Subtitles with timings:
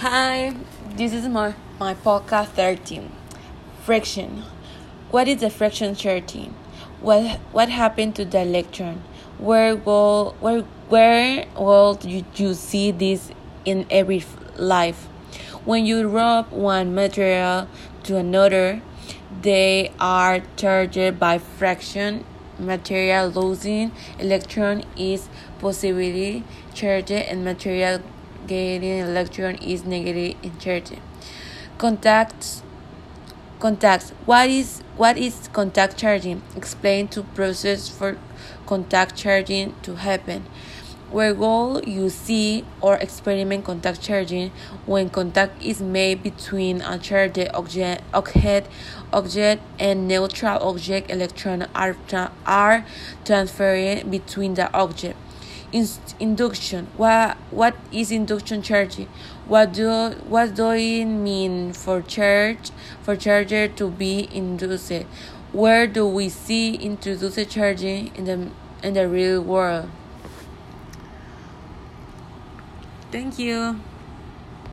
[0.00, 0.54] Hi,
[0.94, 3.10] this is my, my podcast 13.
[3.82, 4.44] Friction.
[5.10, 6.54] What is the friction charging?
[7.00, 9.02] What what happened to the electron?
[9.38, 13.32] Where will where where will you, you see this
[13.64, 14.22] in every
[14.56, 15.06] life?
[15.64, 17.66] When you rub one material
[18.04, 18.80] to another,
[19.42, 22.24] they are charged by friction.
[22.56, 23.90] Material losing
[24.20, 28.00] electron is positively charged and material
[28.46, 30.98] gaining electron is negatively charged.
[31.76, 32.62] Contacts
[33.58, 34.10] contacts.
[34.24, 36.42] What is what is contact charging?
[36.56, 38.18] Explain to process for
[38.66, 40.44] contact charging to happen.
[41.10, 44.50] Where goal you see or experiment contact charging
[44.84, 48.68] when contact is made between a charged object, object,
[49.10, 51.96] object and neutral object electron are,
[52.44, 52.84] are
[53.24, 55.16] transferred between the object
[55.72, 56.88] induction.
[56.96, 59.08] What what is induction charging?
[59.46, 62.70] What do what do it mean for charge
[63.02, 65.04] for charger to be induced?
[65.52, 68.50] Where do we see introduced charging in the
[68.82, 69.90] in the real world?
[73.10, 73.80] Thank you